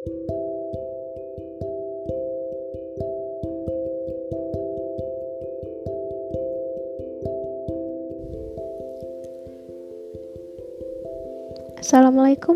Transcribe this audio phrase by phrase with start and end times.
[0.00, 0.16] Assalamualaikum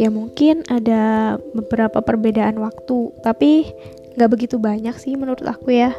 [0.00, 3.68] Ya mungkin ada beberapa perbedaan waktu tapi
[4.16, 5.92] nggak begitu banyak sih menurut aku ya.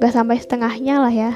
[0.00, 1.32] Nggak sampai setengahnya lah ya.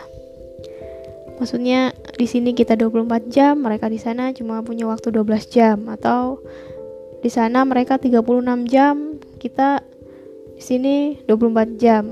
[1.37, 5.85] Maksudnya di sini kita 24 jam mereka di sana cuma punya waktu 12 jam.
[5.93, 6.41] Atau
[7.21, 8.25] di sana mereka 36
[8.65, 9.85] jam kita
[10.57, 10.95] di sini
[11.29, 12.09] 24 jam.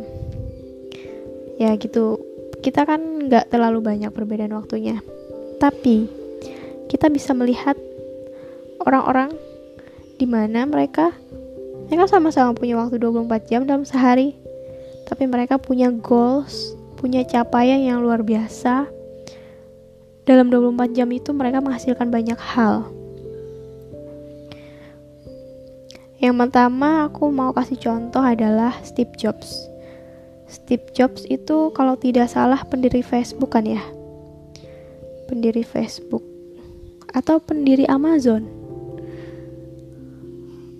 [1.57, 2.21] Ya gitu.
[2.61, 5.01] Kita kan nggak terlalu banyak perbedaan waktunya.
[5.61, 6.09] Tapi
[6.93, 7.77] kita bisa melihat
[8.85, 9.33] orang-orang
[10.21, 11.17] di mana mereka
[11.89, 14.37] mereka sama-sama punya waktu 24 jam dalam sehari.
[15.05, 18.89] Tapi mereka punya goals punya capaian yang luar biasa.
[20.25, 22.89] Dalam 24 jam itu mereka menghasilkan banyak hal
[26.25, 29.69] yang pertama aku mau kasih contoh adalah Steve Jobs.
[30.49, 33.85] Steve Jobs itu kalau tidak salah pendiri Facebook kan ya?
[35.29, 36.25] Pendiri Facebook
[37.13, 38.49] atau pendiri Amazon.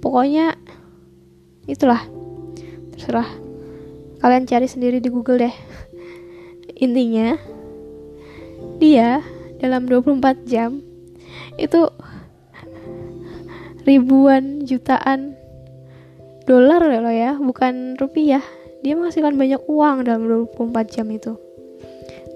[0.01, 0.57] Pokoknya
[1.69, 2.01] itulah
[2.97, 3.29] terserah.
[4.25, 5.57] Kalian cari sendiri di Google deh.
[6.81, 7.37] Intinya
[8.81, 9.21] dia
[9.61, 10.81] dalam 24 jam
[11.61, 11.85] itu
[13.85, 15.37] ribuan jutaan
[16.45, 18.45] dolar loh ya bukan rupiah.
[18.85, 21.33] Dia menghasilkan banyak uang dalam 24 jam itu.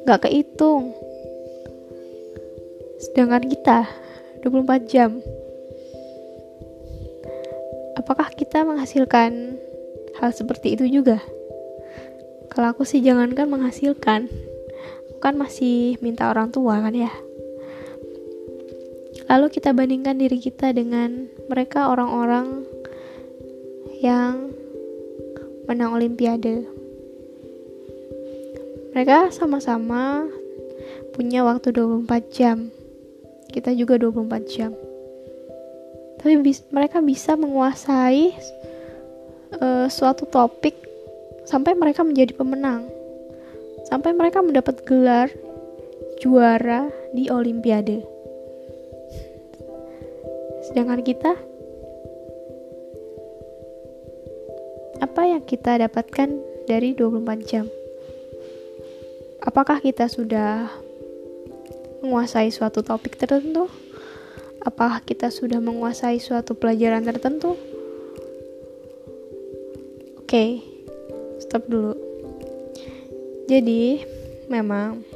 [0.09, 0.97] Gak kehitung.
[2.97, 3.85] Sedangkan kita
[4.41, 5.21] 24 jam.
[8.01, 9.61] Apakah kita menghasilkan
[10.17, 11.21] hal seperti itu juga?
[12.49, 14.33] Kalau aku sih jangankan menghasilkan,
[15.21, 17.13] kan masih minta orang tua kan ya.
[19.29, 22.65] Lalu kita bandingkan diri kita dengan mereka orang-orang
[24.01, 24.53] yang
[25.69, 26.65] menang olimpiade.
[28.97, 30.25] Mereka sama-sama
[31.13, 32.73] punya waktu 24 jam.
[33.53, 34.73] Kita juga 24 jam
[36.19, 38.35] tapi bis mereka bisa menguasai
[39.63, 40.75] uh, suatu topik
[41.47, 42.91] sampai mereka menjadi pemenang
[43.87, 45.31] sampai mereka mendapat gelar
[46.19, 48.03] juara di olimpiade
[50.69, 51.33] sedangkan kita
[54.99, 56.29] apa yang kita dapatkan
[56.69, 57.67] dari 24 jam
[59.43, 60.69] apakah kita sudah
[62.05, 63.67] menguasai suatu topik tertentu
[64.59, 67.55] Apakah kita sudah menguasai suatu pelajaran tertentu?
[70.19, 70.61] Oke,
[71.39, 71.95] stop dulu.
[73.47, 74.03] Jadi,
[74.51, 75.07] memang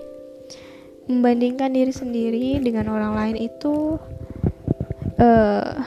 [1.10, 3.98] membandingkan diri sendiri dengan orang lain itu
[5.18, 5.82] uh,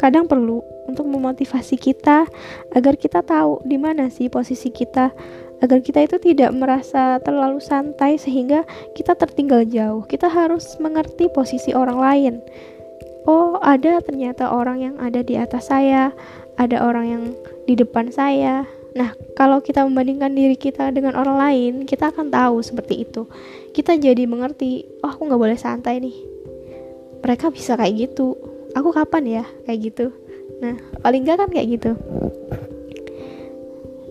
[0.00, 2.26] kadang perlu untuk memotivasi kita
[2.72, 5.10] agar kita tahu di mana sih posisi kita
[5.64, 10.04] agar kita itu tidak merasa terlalu santai sehingga kita tertinggal jauh.
[10.04, 12.34] Kita harus mengerti posisi orang lain.
[13.26, 16.14] Oh, ada ternyata orang yang ada di atas saya,
[16.60, 17.22] ada orang yang
[17.66, 18.68] di depan saya.
[18.96, 23.28] Nah, kalau kita membandingkan diri kita dengan orang lain, kita akan tahu seperti itu.
[23.74, 26.35] Kita jadi mengerti, oh aku nggak boleh santai nih.
[27.26, 28.38] Mereka bisa kayak gitu.
[28.78, 30.14] Aku kapan ya kayak gitu?
[30.62, 31.92] Nah, paling nggak kan kayak gitu.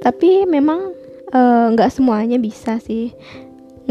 [0.03, 0.95] Tapi memang
[1.35, 3.11] Eh, nggak uh, semuanya bisa sih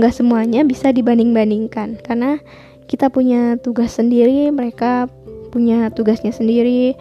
[0.00, 2.40] nggak semuanya bisa dibanding-bandingkan karena
[2.88, 5.12] kita punya tugas sendiri mereka
[5.52, 6.96] punya tugasnya sendiri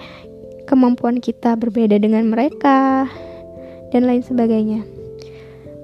[0.68, 3.08] kemampuan kita berbeda dengan mereka
[3.96, 4.84] dan lain sebagainya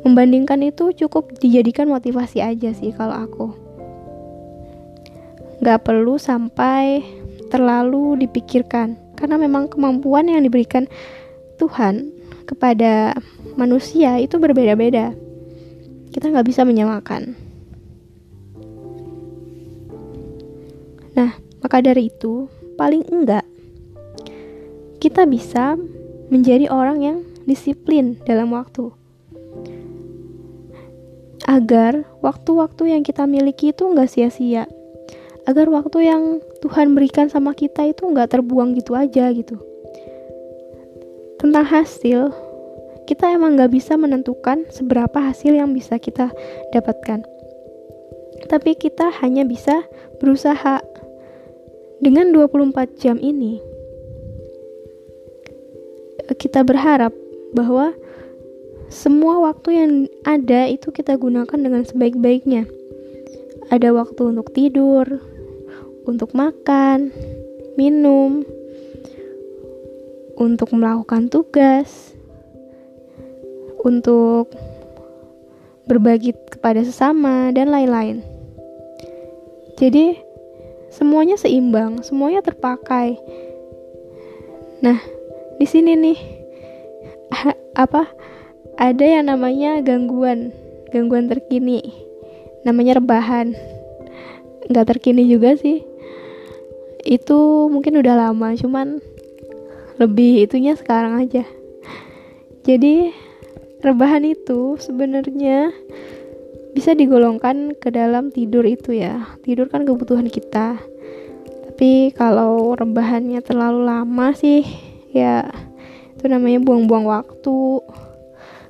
[0.03, 3.55] membandingkan itu cukup dijadikan motivasi aja sih kalau aku
[5.59, 7.03] nggak perlu sampai
[7.51, 8.95] terlalu dipikirkan.
[9.19, 10.87] Karena memang kemampuan yang diberikan
[11.59, 12.15] Tuhan
[12.47, 13.19] kepada
[13.59, 15.11] manusia itu berbeda-beda.
[16.15, 17.35] Kita nggak bisa menyamakan.
[21.13, 22.47] Nah maka dari itu
[22.79, 23.43] paling enggak
[25.03, 25.75] kita bisa
[26.31, 28.91] menjadi orang yang disiplin dalam waktu.
[31.49, 34.69] Agar waktu-waktu yang kita miliki itu nggak sia-sia
[35.49, 39.57] agar waktu yang Tuhan berikan sama kita itu nggak terbuang gitu aja gitu.
[41.41, 42.29] Tentang hasil
[43.09, 46.29] kita emang nggak bisa menentukan seberapa hasil yang bisa kita
[46.69, 47.25] dapatkan.
[48.45, 49.81] Tapi kita hanya bisa
[50.21, 50.85] berusaha.
[51.99, 53.59] Dengan 24 jam ini
[56.39, 57.11] kita berharap
[57.51, 57.91] bahwa
[58.87, 59.91] semua waktu yang
[60.23, 62.69] ada itu kita gunakan dengan sebaik-baiknya.
[63.67, 65.05] Ada waktu untuk tidur,
[66.09, 67.13] untuk makan,
[67.77, 68.41] minum,
[70.33, 72.17] untuk melakukan tugas,
[73.85, 74.49] untuk
[75.85, 78.25] berbagi kepada sesama, dan lain-lain.
[79.77, 80.17] Jadi,
[80.89, 83.21] semuanya seimbang, semuanya terpakai.
[84.81, 84.97] Nah,
[85.61, 86.19] di sini nih,
[87.83, 88.09] apa
[88.79, 90.55] ada yang namanya gangguan
[90.89, 91.83] gangguan terkini
[92.65, 93.53] namanya rebahan
[94.69, 95.85] nggak terkini juga sih
[97.03, 98.99] itu mungkin udah lama cuman
[99.99, 101.43] lebih itunya sekarang aja.
[102.63, 103.11] Jadi
[103.83, 105.71] rebahan itu sebenarnya
[106.71, 109.27] bisa digolongkan ke dalam tidur itu ya.
[109.43, 110.79] Tidur kan kebutuhan kita.
[111.67, 114.63] Tapi kalau rebahannya terlalu lama sih
[115.15, 115.47] ya
[116.15, 117.83] itu namanya buang-buang waktu.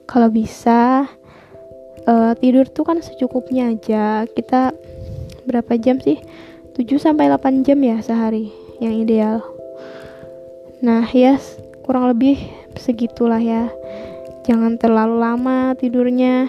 [0.09, 1.05] Kalau bisa
[2.09, 4.25] uh, tidur tuh kan secukupnya aja.
[4.29, 4.73] Kita
[5.45, 6.21] berapa jam sih
[6.79, 9.43] 7 sampai 8 jam ya sehari yang ideal.
[10.79, 12.39] Nah ya yes, kurang lebih
[12.79, 13.67] segitulah ya.
[14.47, 16.47] Jangan terlalu lama tidurnya.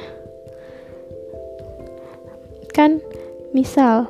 [2.70, 3.02] Kan
[3.50, 4.06] misal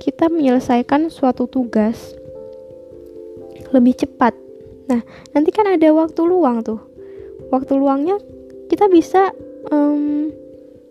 [0.00, 2.16] kita menyelesaikan suatu tugas
[3.76, 4.32] lebih cepat.
[4.88, 5.04] Nah
[5.36, 6.80] nanti kan ada waktu luang tuh.
[7.52, 8.16] Waktu luangnya
[8.72, 9.36] kita bisa
[9.68, 10.32] um,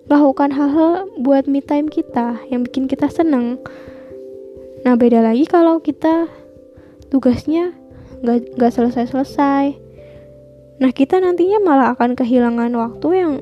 [0.05, 3.57] melakukan hal-hal buat me time kita yang bikin kita seneng
[4.85, 6.29] nah beda lagi kalau kita
[7.09, 7.73] tugasnya
[8.21, 9.73] nggak nggak selesai selesai
[10.77, 13.33] nah kita nantinya malah akan kehilangan waktu yang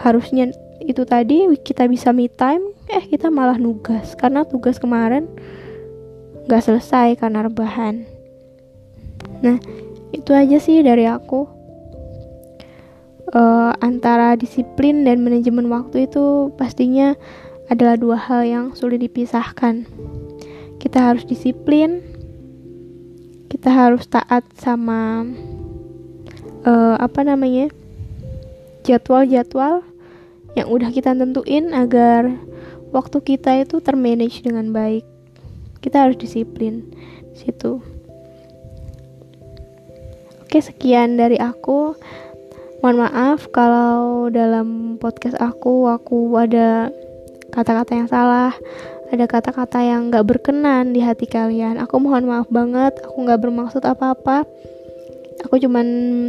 [0.00, 0.50] harusnya
[0.82, 4.14] itu tadi kita bisa me time eh kita malah nugas.
[4.16, 5.28] Karena tugas kemarin
[6.48, 8.08] nggak selesai karena rebahan.
[9.44, 9.60] Nah
[10.14, 11.58] itu aja sih dari aku.
[13.28, 17.12] Uh, antara disiplin dan manajemen waktu itu pastinya
[17.68, 19.84] adalah dua hal yang sulit dipisahkan.
[20.78, 22.00] Kita harus disiplin,
[23.50, 25.26] kita harus taat sama
[26.62, 27.70] uh, apa namanya
[28.86, 29.82] jadwal-jadwal
[30.56, 32.34] yang udah kita tentuin agar
[32.90, 35.04] waktu kita itu termanage dengan baik.
[35.78, 36.88] Kita harus disiplin
[37.36, 37.78] situ.
[40.48, 41.92] Oke, sekian dari aku.
[42.80, 46.88] Mohon maaf kalau dalam podcast aku aku ada
[47.50, 48.54] kata-kata yang salah,
[49.08, 51.80] ada kata-kata yang gak berkenan di hati kalian.
[51.80, 54.44] Aku mohon maaf banget, aku gak bermaksud apa-apa.
[55.48, 55.86] Aku cuman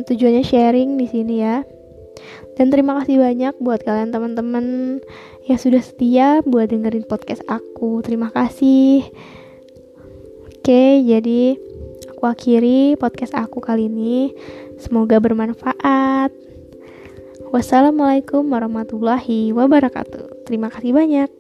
[0.08, 1.66] tujuannya sharing di sini ya.
[2.56, 5.00] Dan terima kasih banyak buat kalian teman-teman
[5.48, 8.04] yang sudah setia buat dengerin podcast aku.
[8.04, 9.08] Terima kasih.
[10.60, 11.56] Oke, jadi
[12.12, 14.36] aku akhiri podcast aku kali ini.
[14.76, 16.36] Semoga bermanfaat.
[17.50, 20.46] Wassalamualaikum warahmatullahi wabarakatuh.
[20.46, 21.39] Terima kasih banyak.